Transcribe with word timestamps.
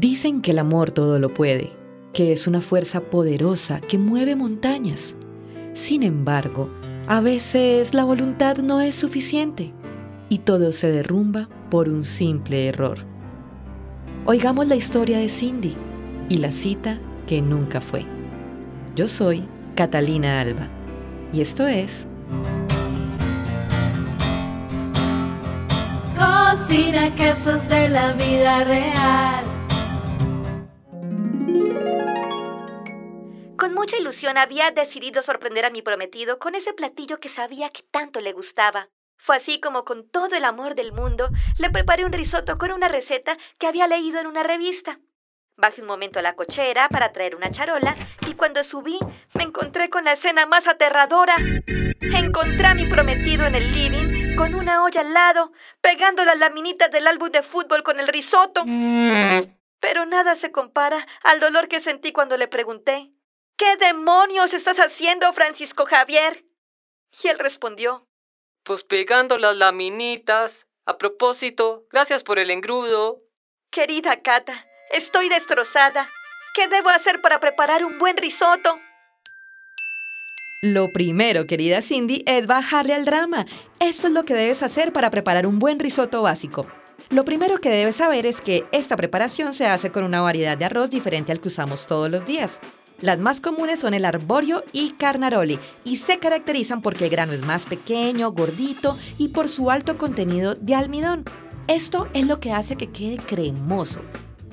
Dicen 0.00 0.40
que 0.40 0.52
el 0.52 0.58
amor 0.58 0.92
todo 0.92 1.18
lo 1.18 1.28
puede, 1.28 1.72
que 2.14 2.32
es 2.32 2.46
una 2.46 2.62
fuerza 2.62 3.02
poderosa 3.02 3.82
que 3.82 3.98
mueve 3.98 4.34
montañas. 4.34 5.14
Sin 5.74 6.02
embargo, 6.02 6.70
a 7.06 7.20
veces 7.20 7.92
la 7.92 8.04
voluntad 8.04 8.56
no 8.56 8.80
es 8.80 8.94
suficiente 8.94 9.74
y 10.30 10.38
todo 10.38 10.72
se 10.72 10.90
derrumba 10.90 11.50
por 11.68 11.90
un 11.90 12.04
simple 12.04 12.66
error. 12.66 13.00
Oigamos 14.24 14.68
la 14.68 14.76
historia 14.76 15.18
de 15.18 15.28
Cindy 15.28 15.76
y 16.30 16.38
la 16.38 16.50
cita 16.50 16.98
que 17.26 17.42
nunca 17.42 17.82
fue. 17.82 18.06
Yo 18.96 19.06
soy 19.06 19.46
Catalina 19.74 20.40
Alba 20.40 20.68
y 21.30 21.42
esto 21.42 21.66
es... 21.66 22.06
Cocina 26.16 27.14
quesos 27.14 27.68
de 27.68 27.90
la 27.90 28.14
vida 28.14 28.64
real. 28.64 29.59
Con 33.60 33.74
mucha 33.74 33.98
ilusión 33.98 34.38
había 34.38 34.70
decidido 34.70 35.20
sorprender 35.20 35.66
a 35.66 35.70
mi 35.70 35.82
prometido 35.82 36.38
con 36.38 36.54
ese 36.54 36.72
platillo 36.72 37.20
que 37.20 37.28
sabía 37.28 37.68
que 37.68 37.82
tanto 37.82 38.22
le 38.22 38.32
gustaba. 38.32 38.88
Fue 39.18 39.36
así 39.36 39.60
como 39.60 39.84
con 39.84 40.08
todo 40.08 40.34
el 40.34 40.46
amor 40.46 40.74
del 40.74 40.92
mundo 40.92 41.28
le 41.58 41.68
preparé 41.68 42.06
un 42.06 42.12
risotto 42.12 42.56
con 42.56 42.72
una 42.72 42.88
receta 42.88 43.36
que 43.58 43.66
había 43.66 43.86
leído 43.86 44.18
en 44.18 44.28
una 44.28 44.42
revista. 44.42 44.98
Bajé 45.58 45.82
un 45.82 45.88
momento 45.88 46.18
a 46.18 46.22
la 46.22 46.36
cochera 46.36 46.88
para 46.88 47.12
traer 47.12 47.36
una 47.36 47.50
charola 47.50 47.94
y 48.26 48.32
cuando 48.32 48.64
subí 48.64 48.98
me 49.34 49.44
encontré 49.44 49.90
con 49.90 50.04
la 50.04 50.14
escena 50.14 50.46
más 50.46 50.66
aterradora. 50.66 51.36
Encontré 52.00 52.66
a 52.66 52.74
mi 52.74 52.88
prometido 52.88 53.44
en 53.44 53.56
el 53.56 53.74
living 53.74 54.36
con 54.36 54.54
una 54.54 54.82
olla 54.84 55.02
al 55.02 55.12
lado, 55.12 55.52
pegando 55.82 56.24
las 56.24 56.38
laminitas 56.38 56.90
del 56.90 57.06
álbum 57.06 57.30
de 57.30 57.42
fútbol 57.42 57.82
con 57.82 58.00
el 58.00 58.08
risotto. 58.08 58.64
Pero 59.80 60.06
nada 60.06 60.34
se 60.34 60.50
compara 60.50 61.06
al 61.22 61.40
dolor 61.40 61.68
que 61.68 61.82
sentí 61.82 62.10
cuando 62.12 62.38
le 62.38 62.48
pregunté, 62.48 63.12
¿Qué 63.60 63.76
demonios 63.76 64.54
estás 64.54 64.78
haciendo, 64.78 65.30
Francisco 65.34 65.84
Javier? 65.84 66.46
Y 67.22 67.28
él 67.28 67.38
respondió, 67.38 68.08
Pues 68.62 68.84
pegando 68.84 69.36
las 69.36 69.54
laminitas. 69.54 70.66
A 70.86 70.96
propósito, 70.96 71.84
gracias 71.90 72.24
por 72.24 72.38
el 72.38 72.50
engrudo. 72.50 73.20
Querida 73.70 74.22
Cata, 74.22 74.66
estoy 74.92 75.28
destrozada. 75.28 76.08
¿Qué 76.54 76.68
debo 76.68 76.88
hacer 76.88 77.20
para 77.20 77.38
preparar 77.38 77.84
un 77.84 77.98
buen 77.98 78.16
risotto? 78.16 78.74
Lo 80.62 80.90
primero, 80.90 81.46
querida 81.46 81.82
Cindy, 81.82 82.22
es 82.26 82.46
bajarle 82.46 82.94
al 82.94 83.04
drama. 83.04 83.44
Esto 83.78 84.06
es 84.06 84.14
lo 84.14 84.24
que 84.24 84.32
debes 84.32 84.62
hacer 84.62 84.90
para 84.90 85.10
preparar 85.10 85.46
un 85.46 85.58
buen 85.58 85.78
risotto 85.78 86.22
básico. 86.22 86.66
Lo 87.10 87.26
primero 87.26 87.58
que 87.58 87.68
debes 87.68 87.96
saber 87.96 88.24
es 88.24 88.40
que 88.40 88.64
esta 88.72 88.96
preparación 88.96 89.52
se 89.52 89.66
hace 89.66 89.92
con 89.92 90.04
una 90.04 90.22
variedad 90.22 90.56
de 90.56 90.64
arroz 90.64 90.88
diferente 90.88 91.30
al 91.30 91.42
que 91.42 91.48
usamos 91.48 91.86
todos 91.86 92.10
los 92.10 92.24
días. 92.24 92.58
Las 93.00 93.18
más 93.18 93.40
comunes 93.40 93.80
son 93.80 93.94
el 93.94 94.04
arborio 94.04 94.62
y 94.72 94.92
carnaroli 94.92 95.58
y 95.84 95.96
se 95.96 96.18
caracterizan 96.18 96.82
porque 96.82 97.04
el 97.04 97.10
grano 97.10 97.32
es 97.32 97.40
más 97.40 97.64
pequeño, 97.64 98.30
gordito 98.32 98.98
y 99.16 99.28
por 99.28 99.48
su 99.48 99.70
alto 99.70 99.96
contenido 99.96 100.54
de 100.54 100.74
almidón. 100.74 101.24
Esto 101.66 102.08
es 102.12 102.26
lo 102.26 102.40
que 102.40 102.52
hace 102.52 102.76
que 102.76 102.90
quede 102.90 103.16
cremoso. 103.16 104.00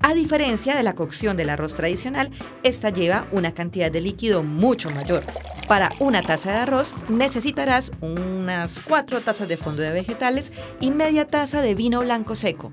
A 0.00 0.14
diferencia 0.14 0.76
de 0.76 0.84
la 0.84 0.94
cocción 0.94 1.36
del 1.36 1.50
arroz 1.50 1.74
tradicional, 1.74 2.30
esta 2.62 2.90
lleva 2.90 3.26
una 3.32 3.52
cantidad 3.52 3.90
de 3.90 4.00
líquido 4.00 4.44
mucho 4.44 4.88
mayor. 4.90 5.24
Para 5.66 5.90
una 5.98 6.22
taza 6.22 6.52
de 6.52 6.58
arroz 6.58 6.94
necesitarás 7.08 7.90
unas 8.00 8.80
4 8.80 9.20
tazas 9.22 9.48
de 9.48 9.56
fondo 9.56 9.82
de 9.82 9.90
vegetales 9.90 10.52
y 10.80 10.92
media 10.92 11.26
taza 11.26 11.60
de 11.60 11.74
vino 11.74 12.00
blanco 12.00 12.36
seco. 12.36 12.70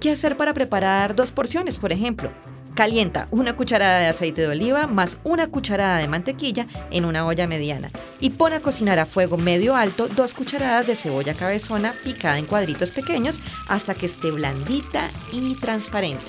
¿Qué 0.00 0.12
hacer 0.12 0.38
para 0.38 0.54
preparar 0.54 1.14
dos 1.14 1.30
porciones, 1.30 1.78
por 1.78 1.92
ejemplo? 1.92 2.30
Calienta 2.74 3.28
una 3.30 3.54
cucharada 3.54 3.98
de 4.00 4.06
aceite 4.06 4.40
de 4.40 4.48
oliva 4.48 4.86
más 4.86 5.18
una 5.24 5.48
cucharada 5.48 5.98
de 5.98 6.08
mantequilla 6.08 6.66
en 6.90 7.04
una 7.04 7.26
olla 7.26 7.46
mediana 7.46 7.90
y 8.18 8.30
pon 8.30 8.54
a 8.54 8.60
cocinar 8.60 8.98
a 8.98 9.04
fuego 9.04 9.36
medio 9.36 9.76
alto 9.76 10.08
dos 10.08 10.32
cucharadas 10.32 10.86
de 10.86 10.96
cebolla 10.96 11.34
cabezona 11.34 11.94
picada 12.02 12.38
en 12.38 12.46
cuadritos 12.46 12.90
pequeños 12.90 13.40
hasta 13.68 13.94
que 13.94 14.06
esté 14.06 14.30
blandita 14.30 15.10
y 15.32 15.54
transparente. 15.56 16.24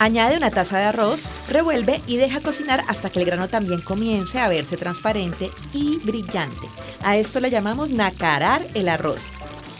Añade 0.00 0.36
una 0.36 0.50
taza 0.50 0.78
de 0.78 0.84
arroz, 0.84 1.50
revuelve 1.50 2.00
y 2.06 2.16
deja 2.16 2.40
cocinar 2.40 2.82
hasta 2.88 3.10
que 3.10 3.20
el 3.20 3.26
grano 3.26 3.48
también 3.48 3.82
comience 3.82 4.40
a 4.40 4.48
verse 4.48 4.76
transparente 4.76 5.50
y 5.74 5.98
brillante. 5.98 6.66
A 7.02 7.16
esto 7.16 7.38
le 7.38 7.50
llamamos 7.50 7.90
nacarar 7.90 8.66
el 8.74 8.88
arroz. 8.88 9.30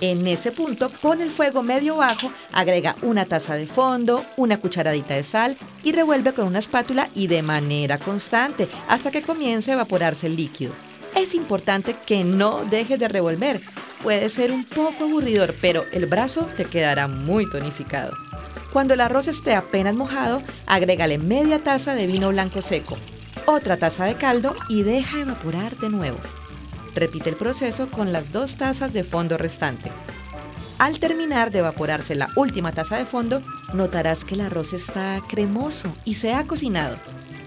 En 0.00 0.26
ese 0.26 0.50
punto, 0.50 0.88
pon 0.88 1.20
el 1.20 1.30
fuego 1.30 1.62
medio 1.62 1.96
bajo, 1.96 2.32
agrega 2.52 2.96
una 3.02 3.26
taza 3.26 3.54
de 3.54 3.66
fondo, 3.66 4.24
una 4.38 4.58
cucharadita 4.58 5.14
de 5.14 5.22
sal 5.22 5.58
y 5.82 5.92
revuelve 5.92 6.32
con 6.32 6.46
una 6.46 6.58
espátula 6.58 7.10
y 7.14 7.26
de 7.26 7.42
manera 7.42 7.98
constante 7.98 8.66
hasta 8.88 9.10
que 9.10 9.20
comience 9.20 9.70
a 9.70 9.74
evaporarse 9.74 10.26
el 10.26 10.36
líquido. 10.36 10.72
Es 11.14 11.34
importante 11.34 11.94
que 12.06 12.24
no 12.24 12.64
dejes 12.64 12.98
de 12.98 13.08
revolver. 13.08 13.60
Puede 14.02 14.30
ser 14.30 14.52
un 14.52 14.64
poco 14.64 15.04
aburridor, 15.04 15.54
pero 15.60 15.84
el 15.92 16.06
brazo 16.06 16.48
te 16.56 16.64
quedará 16.64 17.06
muy 17.06 17.48
tonificado. 17.50 18.16
Cuando 18.72 18.94
el 18.94 19.00
arroz 19.00 19.28
esté 19.28 19.54
apenas 19.54 19.94
mojado, 19.94 20.42
agrégale 20.66 21.18
media 21.18 21.62
taza 21.62 21.94
de 21.94 22.06
vino 22.06 22.30
blanco 22.30 22.62
seco, 22.62 22.96
otra 23.44 23.76
taza 23.76 24.04
de 24.04 24.14
caldo 24.14 24.54
y 24.70 24.82
deja 24.82 25.20
evaporar 25.20 25.76
de 25.76 25.90
nuevo. 25.90 26.18
Repite 26.94 27.30
el 27.30 27.36
proceso 27.36 27.90
con 27.90 28.12
las 28.12 28.32
dos 28.32 28.56
tazas 28.56 28.92
de 28.92 29.04
fondo 29.04 29.36
restante. 29.36 29.90
Al 30.78 30.98
terminar 30.98 31.50
de 31.50 31.58
evaporarse 31.58 32.14
la 32.14 32.30
última 32.36 32.72
taza 32.72 32.96
de 32.96 33.04
fondo, 33.04 33.42
notarás 33.74 34.24
que 34.24 34.34
el 34.34 34.40
arroz 34.40 34.72
está 34.72 35.20
cremoso 35.28 35.94
y 36.04 36.14
se 36.14 36.32
ha 36.32 36.46
cocinado. 36.46 36.96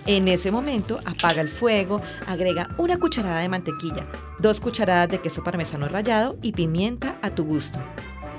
En 0.06 0.28
ese 0.28 0.52
momento 0.52 1.00
apaga 1.06 1.42
el 1.42 1.50
fuego, 1.50 2.02
agrega 2.28 2.70
una 2.78 3.00
cucharada 3.00 3.40
de 3.40 3.50
mantequilla, 3.50 4.06
dos 4.38 4.60
cucharadas 4.60 5.10
de 5.10 5.20
queso 5.20 5.44
parmesano 5.44 5.88
rallado 5.88 6.38
y 6.42 6.52
pimienta 6.52 7.18
a 7.22 7.32
tu 7.32 7.46
gusto. 7.46 7.80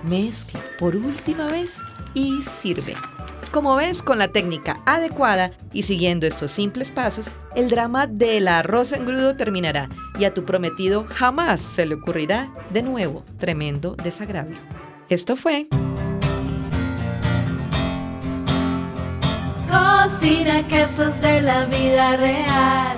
Mezcla 0.04 0.60
por 0.78 0.94
última 0.94 1.46
vez 1.46 1.78
y 2.14 2.42
sirve. 2.62 2.94
Como 3.54 3.76
ves, 3.76 4.02
con 4.02 4.18
la 4.18 4.26
técnica 4.26 4.80
adecuada 4.84 5.52
y 5.72 5.84
siguiendo 5.84 6.26
estos 6.26 6.50
simples 6.50 6.90
pasos, 6.90 7.30
el 7.54 7.70
drama 7.70 8.08
del 8.08 8.48
arroz 8.48 8.90
engrudo 8.90 9.36
terminará 9.36 9.88
y 10.18 10.24
a 10.24 10.34
tu 10.34 10.44
prometido 10.44 11.06
jamás 11.08 11.60
se 11.60 11.86
le 11.86 11.94
ocurrirá 11.94 12.52
de 12.70 12.82
nuevo 12.82 13.24
tremendo 13.38 13.94
desagravio. 13.94 14.56
Esto 15.08 15.36
fue... 15.36 15.68
Cocina 19.70 20.66
quesos 20.66 21.20
de 21.20 21.40
la 21.40 21.64
vida 21.66 22.16
real. 22.16 22.96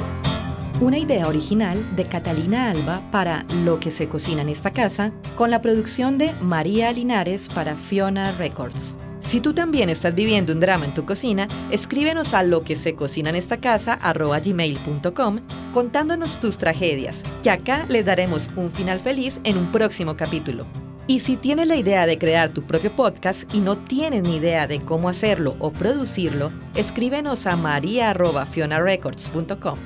Una 0.80 0.96
idea 0.96 1.28
original 1.28 1.78
de 1.96 2.06
Catalina 2.06 2.70
Alba 2.70 3.02
para 3.12 3.44
Lo 3.62 3.78
que 3.78 3.90
se 3.90 4.08
cocina 4.08 4.40
en 4.40 4.48
esta 4.48 4.70
casa, 4.70 5.12
con 5.36 5.50
la 5.50 5.60
producción 5.60 6.16
de 6.16 6.32
María 6.40 6.90
Linares 6.92 7.50
para 7.50 7.74
Fiona 7.74 8.32
Records. 8.32 8.96
Si 9.36 9.42
tú 9.42 9.52
también 9.52 9.90
estás 9.90 10.14
viviendo 10.14 10.54
un 10.54 10.60
drama 10.60 10.86
en 10.86 10.94
tu 10.94 11.04
cocina, 11.04 11.46
escríbenos 11.70 12.32
a 12.32 12.42
lo 12.42 12.64
que 12.64 12.74
se 12.74 12.94
cocina 12.94 13.28
en 13.28 13.36
esta 13.36 13.58
casa 13.58 13.98
gmail.com 14.42 15.40
contándonos 15.74 16.40
tus 16.40 16.56
tragedias, 16.56 17.16
que 17.42 17.50
acá 17.50 17.84
les 17.90 18.06
daremos 18.06 18.48
un 18.56 18.70
final 18.70 18.98
feliz 18.98 19.38
en 19.44 19.58
un 19.58 19.66
próximo 19.66 20.16
capítulo. 20.16 20.64
Y 21.06 21.20
si 21.20 21.36
tienes 21.36 21.68
la 21.68 21.76
idea 21.76 22.06
de 22.06 22.16
crear 22.16 22.48
tu 22.48 22.62
propio 22.62 22.90
podcast 22.92 23.54
y 23.54 23.58
no 23.58 23.76
tienes 23.76 24.22
ni 24.22 24.36
idea 24.36 24.66
de 24.66 24.80
cómo 24.80 25.10
hacerlo 25.10 25.54
o 25.58 25.70
producirlo, 25.70 26.50
escríbenos 26.74 27.46
a 27.46 27.56
maria.fionarecords.com. 27.56 29.78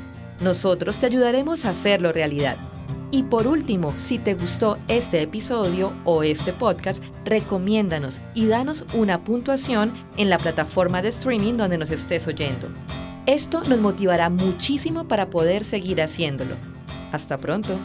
Nosotros 0.43 0.99
te 0.99 1.07
ayudaremos 1.07 1.65
a 1.65 1.71
hacerlo 1.71 2.13
realidad. 2.13 2.70
Y 3.13 3.25
por 3.25 3.47
último, 3.47 3.93
si 3.99 4.19
te 4.19 4.35
gustó 4.35 4.79
este 4.87 5.23
episodio 5.23 5.93
o 6.05 6.23
este 6.23 6.53
podcast, 6.53 7.03
recomiéndanos 7.25 8.21
y 8.35 8.47
danos 8.47 8.85
una 8.95 9.25
puntuación 9.25 9.93
en 10.17 10.31
la 10.31 10.39
plataforma 10.39 11.03
de 11.03 11.09
streaming 11.09 11.57
donde 11.57 11.79
nos 11.79 11.91
estés 11.91 12.27
oyendo. 12.29 12.69
Esto 13.27 13.63
nos 13.69 13.81
motivará 13.81 14.31
muchísimo 14.31 15.09
para 15.09 15.29
poder 15.29 15.65
seguir 15.65 16.01
haciéndolo. 16.01 16.55
Hasta 17.13 17.39
pronto. 17.39 17.77